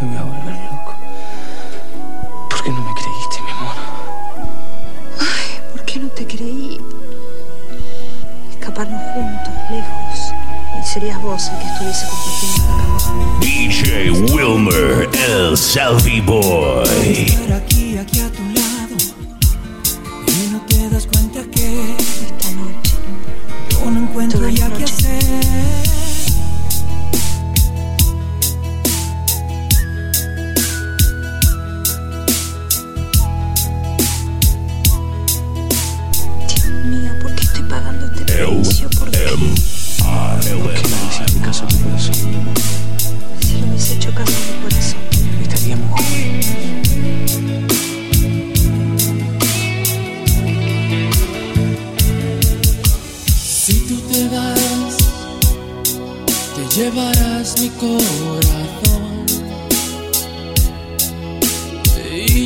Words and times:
Me 0.00 0.08
voy 0.08 0.16
a 0.16 0.22
volver 0.22 0.54
loco. 0.70 0.94
¿Por 2.50 2.62
qué 2.62 2.70
no 2.70 2.82
me 2.82 2.94
creíste, 2.94 3.42
mi 3.44 3.50
amor? 3.50 3.74
Ay, 5.20 5.60
¿por 5.72 5.84
qué 5.84 5.98
no 6.00 6.08
te 6.08 6.26
creí? 6.26 6.80
Escaparnos 8.50 9.00
juntos, 9.12 9.54
lejos. 9.70 10.34
Y 10.80 10.86
serías 10.86 11.20
vos 11.22 11.48
el 11.48 11.58
que 11.58 11.66
estuviese 11.66 12.06
compartiendo 12.08 12.76
la 12.76 12.98
cama. 13.04 13.38
DJ 13.40 14.10
Wilmer, 14.10 15.08
el 15.12 15.56
Selfie 15.56 16.20
Boy. 16.20 17.73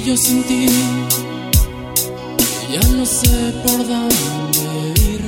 Yo 0.08 0.16
sin 0.16 0.42
ti, 0.45 0.66
ya 2.73 2.80
no 2.96 3.04
sé 3.04 3.52
por 3.62 3.78
dónde 3.87 4.65
ir. 5.12 5.23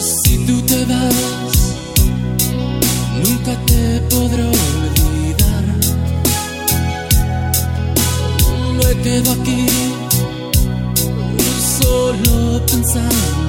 Si 0.00 0.38
tú 0.46 0.60
te 0.62 0.84
vas, 0.86 1.56
nunca 3.24 3.52
te 3.68 4.00
podré 4.12 4.42
olvidar. 4.42 5.66
Me 8.78 8.90
quedo 9.04 9.30
aquí 9.32 9.66
solo 11.78 12.60
pensando 12.66 13.43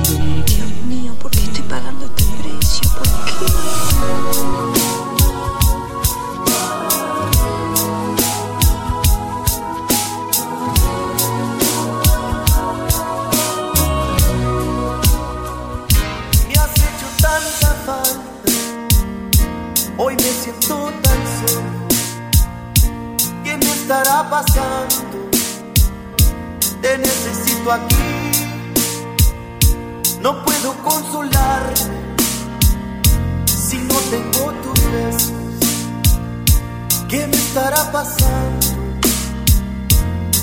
¿Qué 37.15 37.25
me 37.27 37.37
estará 37.37 37.89
pasando? 37.93 38.67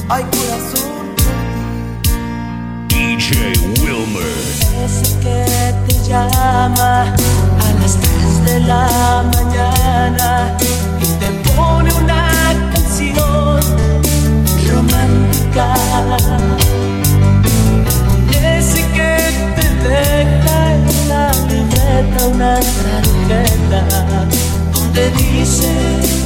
Ay 0.09 0.25
corazón 0.33 1.05
ti. 2.89 3.17
DJ 3.19 3.53
Wilmer. 3.83 4.39
Ese 4.83 5.19
que 5.21 5.45
te 5.87 6.09
llama 6.09 7.13
a 7.13 7.73
las 7.79 7.99
3 8.01 8.45
de 8.47 8.61
la 8.61 9.23
mañana 9.35 10.57
y 10.99 11.07
te 11.21 11.29
pone 11.53 11.93
una 11.93 12.23
canción 12.73 13.61
romántica. 14.71 15.75
Ese 18.57 18.81
que 18.97 19.15
te 19.57 19.67
deja 19.91 20.57
en 20.73 21.09
la 21.11 21.33
libreta 21.51 22.27
una 22.29 22.55
tarjeta 22.61 23.81
donde 24.73 25.11
dice. 25.11 26.22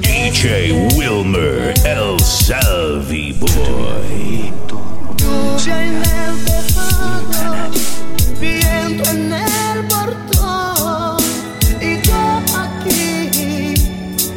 DJ 0.00 0.72
Wilmer, 0.96 1.74
el 1.84 2.20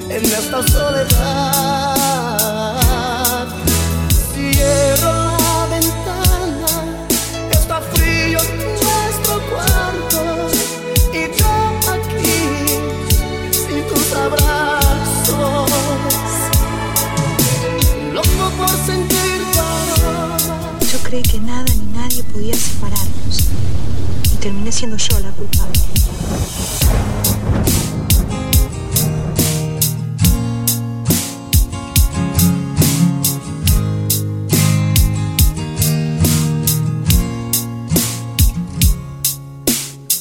en 0.09 0.23
esta 0.25 0.63
soledad. 0.67 1.94
Siendo 24.85 24.97
yo 24.97 25.19
la 25.19 25.31
culpable. 25.31 25.79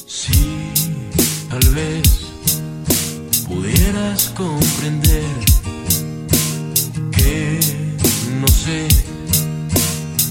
Si 0.07 0.71
tal 1.49 1.69
vez 1.75 2.09
pudieras 3.47 4.29
comprender 4.29 5.23
que 7.11 7.59
no 8.41 8.47
sé 8.47 8.87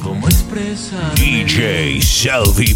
cómo 0.03 0.27
expresar 0.27 1.15
DJ 1.15 2.03
Selfie 2.03 2.75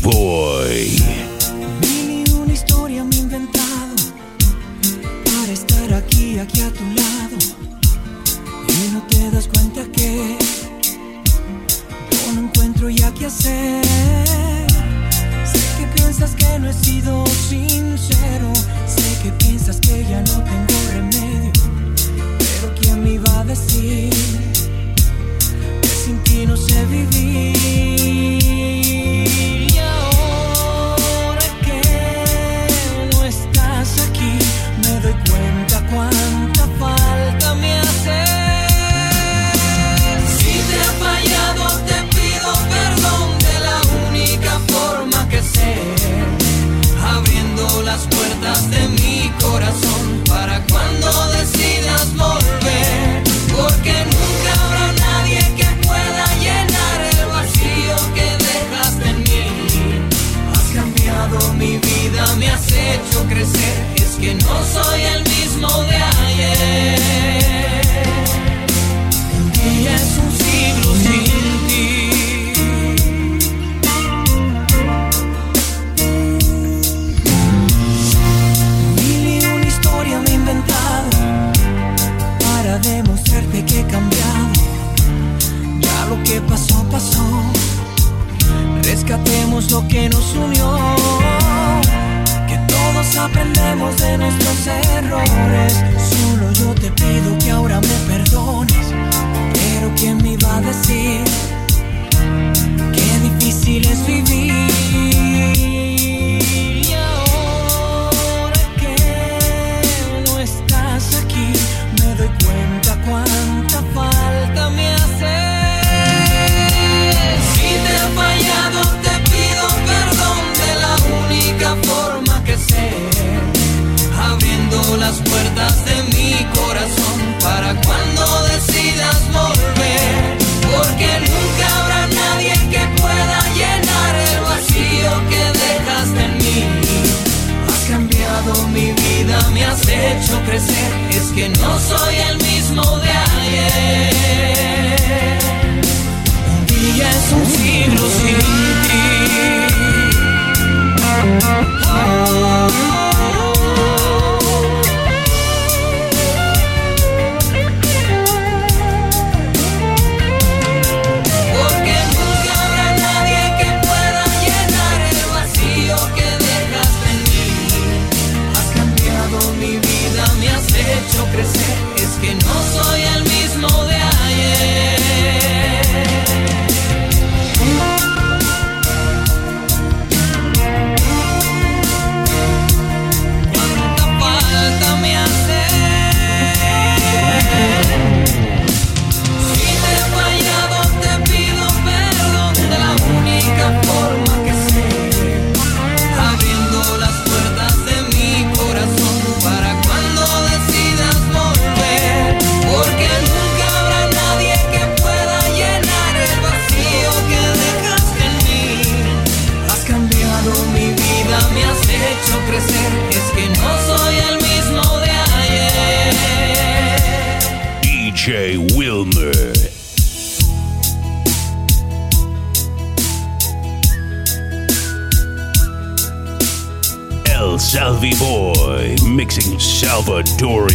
has 139.79 139.89
hecho 139.89 140.41
crecer, 140.45 140.93
es 141.11 141.31
que 141.33 141.49
no 141.49 141.79
soy 141.79 142.17
el 142.17 142.37
mismo 142.39 142.83
de 142.99 143.11
ayer. 143.11 144.18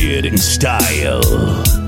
Undefeated 0.03 0.25
in 0.25 0.37
style. 0.37 1.82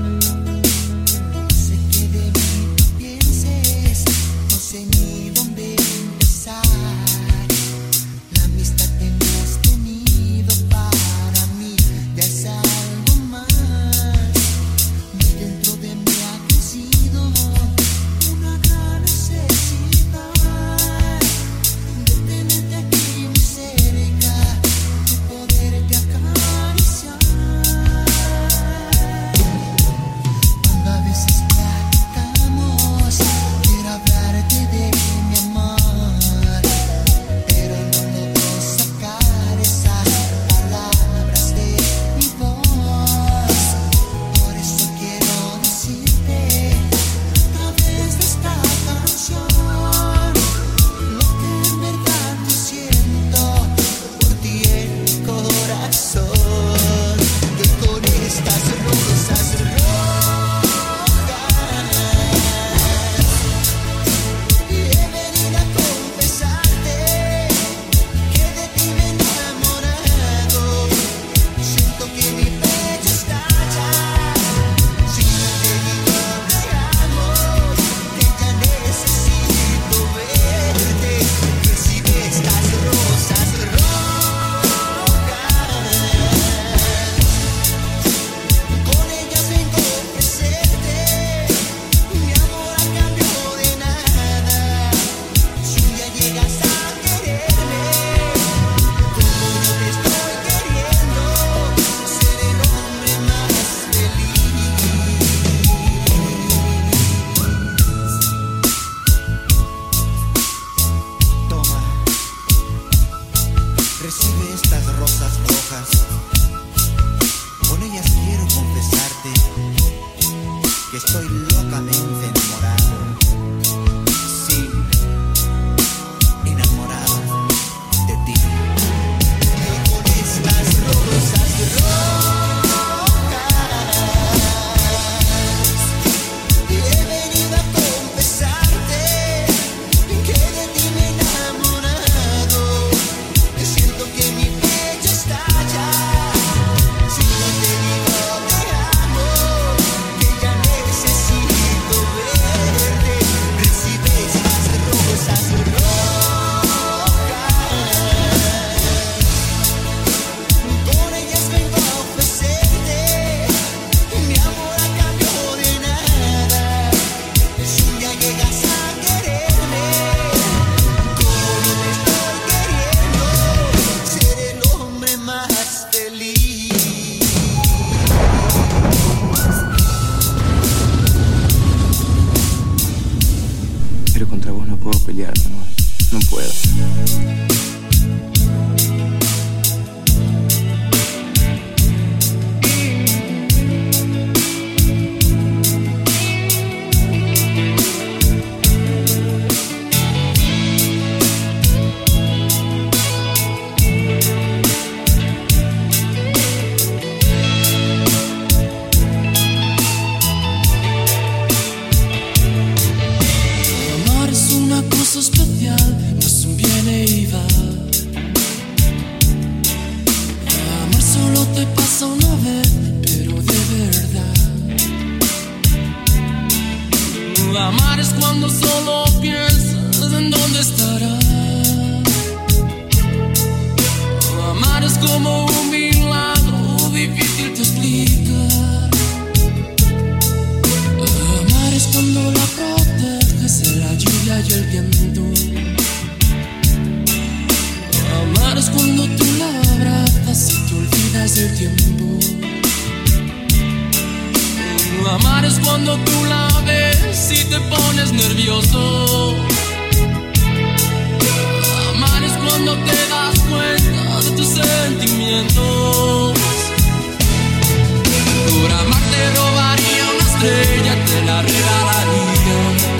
regalaría 271.46 272.96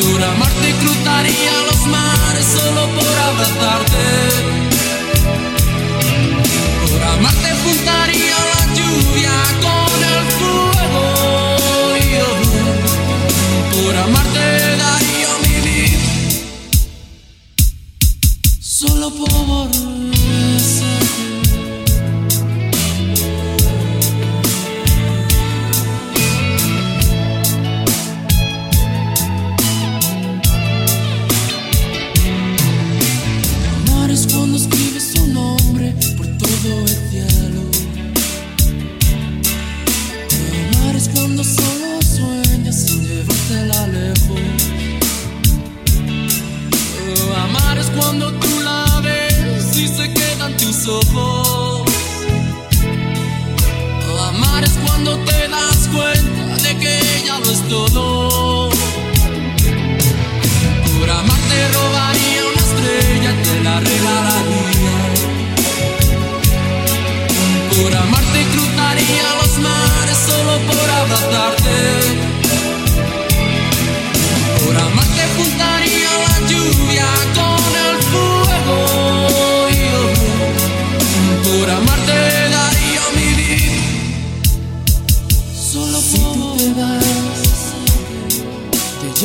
por 0.00 0.22
amarte 0.22 0.74
cruzaría 0.80 1.52
los 1.70 1.86
mares 1.86 2.46
solo 2.46 2.86
por 2.96 3.18
abrazarte. 3.28 4.06
Por 6.88 7.02
amarte 7.02 7.50
juntaría 7.64 8.36
la 8.52 8.62
lluvia 8.74 9.36
con 9.66 9.96
el 10.12 10.20
fuego 10.38 11.04
y 11.96 12.04
yo, 12.14 12.28
por 13.72 13.94
es 57.52 57.68
todo. 57.68 58.70
Por 60.98 61.10
amarte 61.10 61.68
robaría 61.74 62.42
una 62.50 62.62
estrella 62.62 63.42
te 63.42 63.62
la 63.62 63.80
regalaría. 63.80 64.41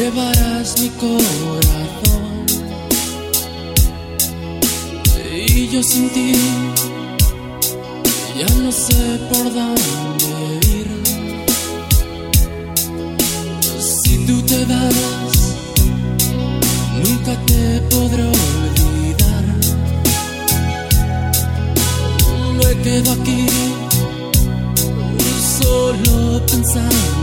llevarás 0.10 0.80
mi 0.80 0.90
corazón 0.90 2.46
y 5.46 5.68
yo 5.68 5.84
sin 5.84 6.10
ti 6.10 6.32
ya 8.40 8.48
no 8.64 8.72
sé 8.72 9.20
por 9.30 9.46
dónde 9.54 10.60
ir. 10.78 10.88
Si 13.80 14.26
tú 14.26 14.42
te 14.44 14.66
das, 14.66 15.56
nunca 17.04 17.34
te 17.48 17.82
podré 17.92 18.24
olvidar. 18.24 19.46
Me 22.58 22.84
quedo 22.84 23.12
aquí 23.12 23.46
solo 25.60 26.46
pensando. 26.46 27.16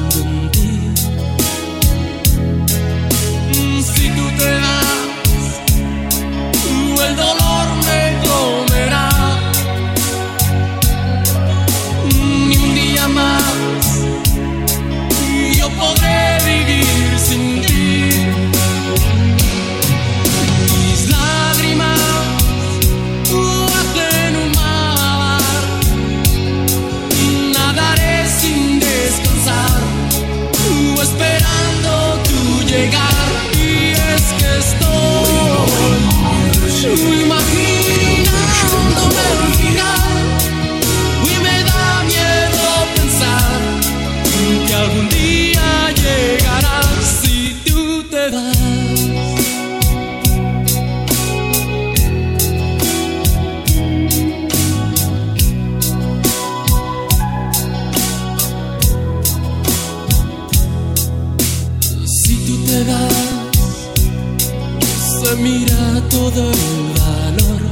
se 65.21 65.37
mira 65.37 66.03
todo 66.11 66.51
el 66.51 66.93
valor. 66.99 67.63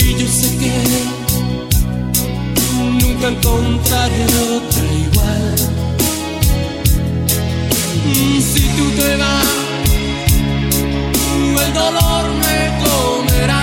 Y 0.00 0.16
yo 0.18 0.26
sé 0.26 0.48
que 0.56 0.76
nunca 2.78 3.28
encontraré 3.28 4.24
otra 4.56 4.84
igual. 5.06 5.56
Si 8.52 8.62
tú 8.76 8.90
te 8.98 9.16
vas, 9.16 9.46
el 11.66 11.74
dolor 11.74 12.24
me 12.42 12.58
comerá. 12.84 13.61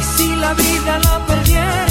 Y 0.00 0.02
si 0.16 0.34
la 0.36 0.52
vida 0.54 0.98
la 0.98 1.24
perdiera. 1.26 1.87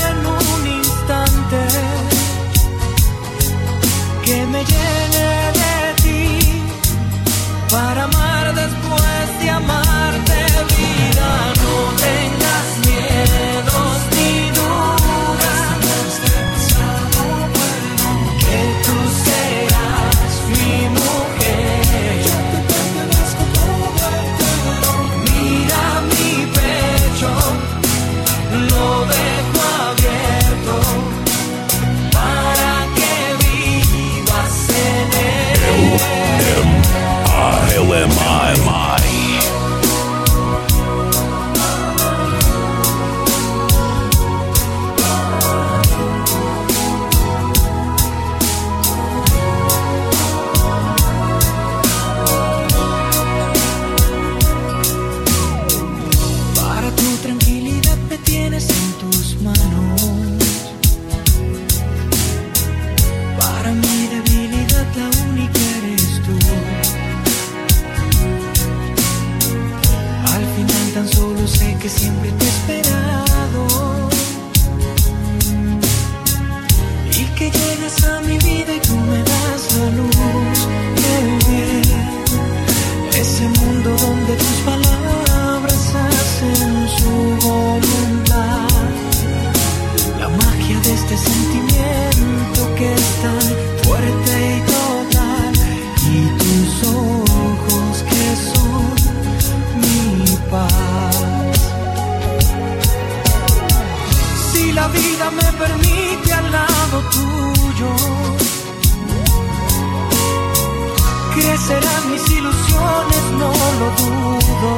Crecerán 111.34 112.12
mis 112.12 112.30
ilusiones, 112.30 113.24
no 113.42 113.52
lo 113.80 113.88
dudo. 114.02 114.72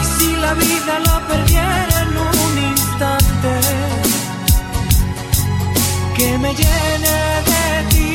Y 0.00 0.04
si 0.18 0.36
la 0.36 0.52
vida 0.54 0.98
la 1.06 1.16
perdiera 1.28 1.94
en 2.02 2.12
un 2.28 2.52
instante, 2.70 3.52
que 6.16 6.38
me 6.38 6.54
llene 6.54 7.16
de 7.50 7.66
ti 7.90 8.12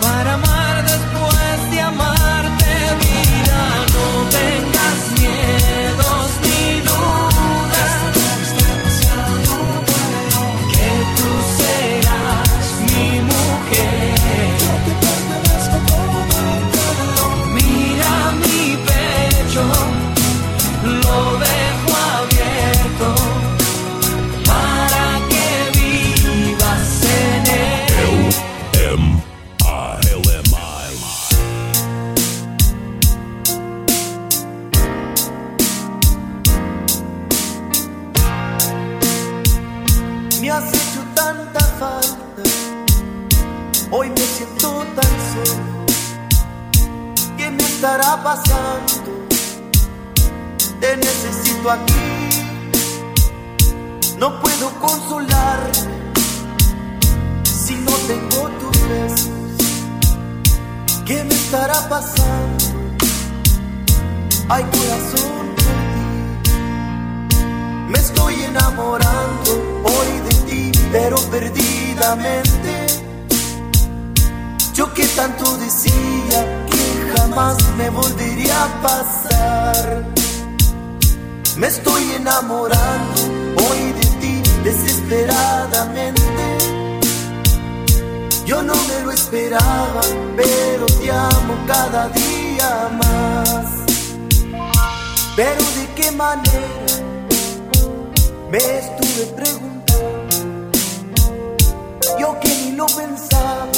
para 0.00 0.34
amar 0.34 0.82
después 0.84 1.70
de 1.70 1.80
amarte, 1.80 2.70
vida 3.00 3.60
no 3.94 4.06
tengo. 4.30 4.69
Hoy 43.90 44.10
me 44.10 44.20
siento 44.20 44.84
tan 44.94 45.12
solo. 45.32 45.86
¿Qué 47.38 47.50
me 47.50 47.62
estará 47.62 48.22
pasando? 48.22 49.26
Te 50.78 50.96
necesito 50.98 51.70
aquí. 51.70 51.94
No 54.18 54.38
puedo 54.42 54.70
consolarme 54.78 55.72
si 57.44 57.76
no 57.76 57.92
tengo 58.06 58.50
tus 58.58 58.88
besos. 58.90 59.30
¿Qué 61.06 61.24
me 61.24 61.34
estará 61.34 61.88
pasando? 61.88 62.64
Ay, 64.50 64.64
corazón 64.64 65.39
me 68.00 68.06
estoy 68.06 68.34
enamorando 68.44 69.50
hoy 69.84 70.20
de 70.26 70.34
ti, 70.48 70.72
pero 70.90 71.16
perdidamente. 71.30 72.86
Yo 74.72 74.94
que 74.94 75.06
tanto 75.08 75.58
decía 75.58 76.66
que 76.70 77.12
jamás 77.14 77.58
me 77.76 77.90
volvería 77.90 78.64
a 78.64 78.82
pasar. 78.82 80.06
Me 81.58 81.66
estoy 81.66 82.02
enamorando 82.12 83.20
hoy 83.68 83.92
de 83.92 84.06
ti 84.20 84.42
desesperadamente. 84.64 86.46
Yo 88.46 88.62
no 88.62 88.74
me 88.74 89.04
lo 89.04 89.10
esperaba, 89.12 90.00
pero 90.36 90.86
te 90.86 91.10
amo 91.10 91.54
cada 91.66 92.08
día 92.08 92.88
más. 93.02 93.66
Pero 95.36 95.62
de 95.78 95.86
qué 95.96 96.10
manera 96.12 97.09
me 98.50 98.58
estuve 98.58 99.26
preguntando, 99.36 100.72
yo 102.18 102.40
que 102.40 102.48
ni 102.48 102.72
lo 102.72 102.86
pensaba, 102.86 103.68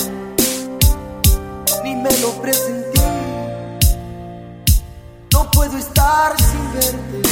ni 1.84 1.94
me 1.94 2.08
lo 2.20 2.30
presenté. 2.40 3.02
No 5.30 5.50
puedo 5.50 5.76
estar 5.76 6.34
sin 6.40 6.72
verte, 6.72 7.28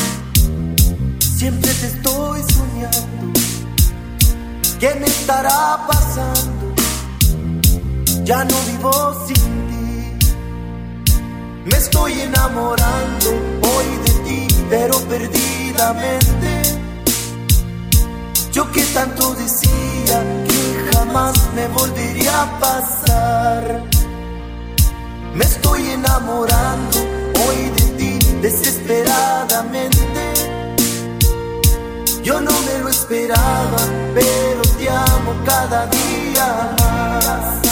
siempre 1.38 1.72
te 1.72 1.86
estoy 1.86 2.42
soñando. 2.42 3.40
¿Qué 4.78 4.94
me 4.96 5.06
estará 5.06 5.86
pasando? 5.88 6.74
Ya 8.22 8.44
no 8.44 8.54
vivo 8.66 9.26
sin 9.26 9.34
ti. 9.70 10.28
Me 11.64 11.76
estoy 11.78 12.20
enamorando 12.20 13.30
hoy 13.62 13.86
de 14.04 14.12
ti, 14.28 14.46
pero 14.68 15.00
perdidamente 15.08 16.79
yo 18.60 18.70
que 18.72 18.82
tanto 18.92 19.32
decía 19.36 20.22
que 20.46 20.90
jamás 20.92 21.34
me 21.54 21.66
volvería 21.68 22.42
a 22.42 22.58
pasar. 22.60 23.82
Me 25.34 25.44
estoy 25.46 25.92
enamorando 25.92 26.98
hoy 27.42 27.70
de 27.78 27.86
ti 27.96 28.18
desesperadamente. 28.42 30.22
Yo 32.22 32.38
no 32.42 32.50
me 32.66 32.78
lo 32.82 32.90
esperaba, 32.90 33.80
pero 34.14 34.60
te 34.76 34.90
amo 34.90 35.32
cada 35.46 35.86
día 35.86 36.76
más. 36.80 37.69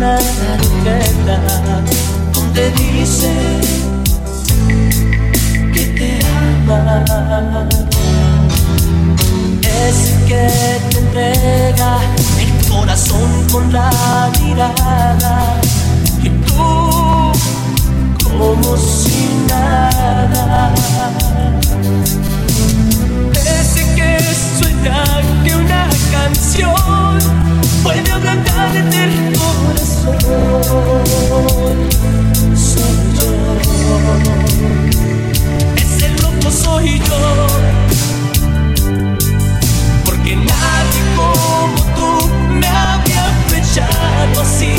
Una 0.00 0.16
tarjeta 0.16 1.82
donde 2.32 2.70
dice 2.70 3.30
que 5.74 5.84
te 5.98 6.18
ama 6.26 7.68
ese 9.62 10.14
que 10.26 10.48
te 10.88 10.98
entrega 11.00 11.98
el 12.40 12.50
corazón 12.70 13.30
con 13.52 13.70
la 13.70 14.30
mirada 14.40 15.60
y 16.22 16.28
tú 16.46 17.32
como 18.26 18.76
si 18.78 19.28
nada. 19.48 20.72
Que 24.82 25.54
una 25.54 25.86
canción 26.10 27.18
puede 27.82 28.10
ablandarte 28.10 29.04
el 29.04 29.36
corazón. 29.38 30.16
Soy 32.56 32.96
yo. 33.14 33.28
Ese 35.76 36.08
loco 36.22 36.50
soy 36.50 36.98
yo. 36.98 37.46
Porque 40.06 40.36
nadie 40.36 41.02
como 41.14 41.82
tú 41.94 42.10
me 42.54 42.66
había 42.66 43.24
flechado 43.48 44.40
así, 44.40 44.72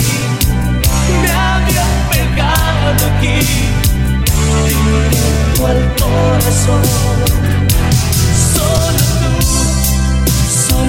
me 1.21 1.31
había 1.31 1.85
pegado 2.09 3.01
aquí, 3.17 3.37
directo 4.65 5.67
al 5.67 5.81
corazón. 5.95 7.50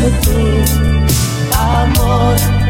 Solo 0.03 0.21
tú, 0.21 1.59
amor. 1.59 2.62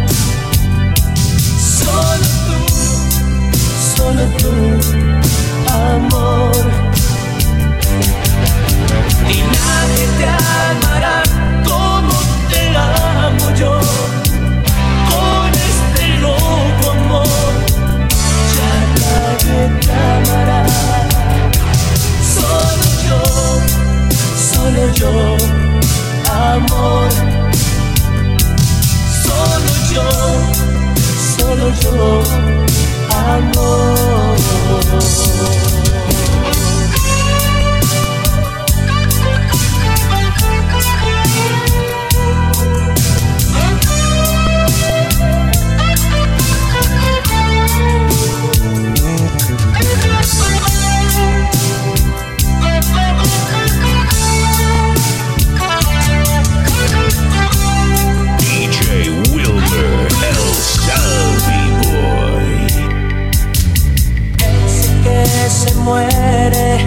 Muere 65.82 66.86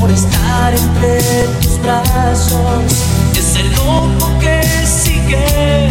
por 0.00 0.10
estar 0.10 0.72
entre 0.74 1.20
tus 1.60 1.80
brazos. 1.82 2.84
Es 3.36 3.56
el 3.56 3.70
loco 3.72 4.30
que 4.40 4.62
sigue 4.86 5.88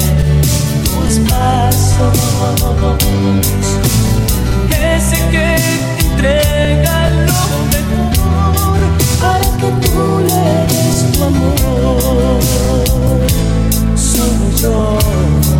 tus 0.83 1.19
pasos. 1.29 2.17
Ese 4.69 5.17
que 5.31 5.55
te 5.97 6.05
entrega 6.05 7.09
lo 7.09 7.43
mejor 7.73 8.79
para 9.21 9.47
que 9.57 9.69
tú 9.87 10.03
le 10.27 10.43
des 10.67 11.11
tu 11.11 11.23
amor. 11.23 12.41
Soy 13.95 14.61
yo. 14.61 15.52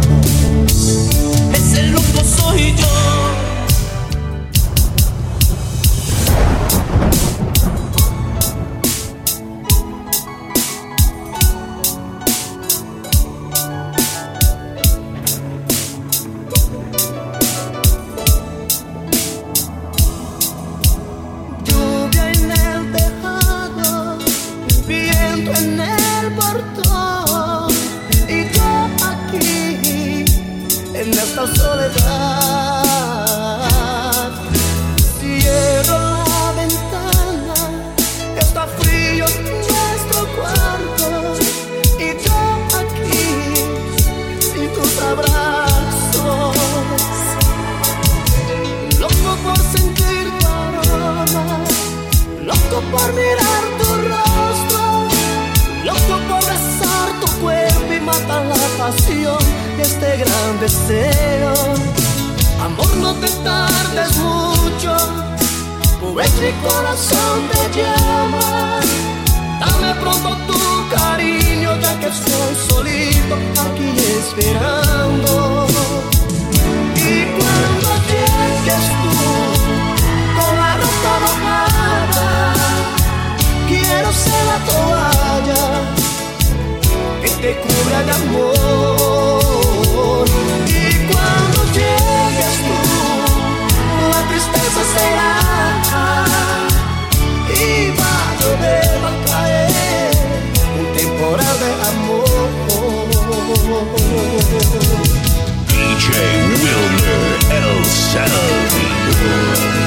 DJ 106.03 106.17
Wilmer 106.61 107.39
El 107.49 107.85
Salvador. 107.85 109.82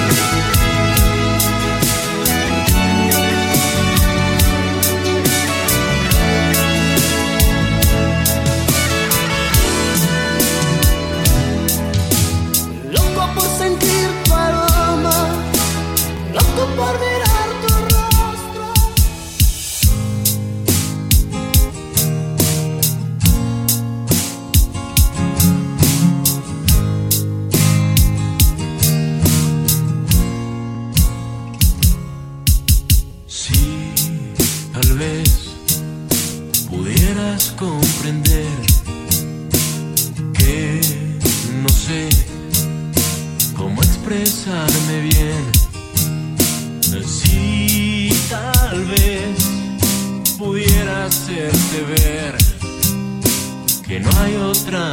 Que 53.87 54.01
no 54.01 54.11
hay 54.19 54.35
otra 54.37 54.93